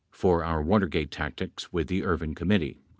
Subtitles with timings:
[0.09, 2.79] for our Watergate tactics with the Ervin Committee."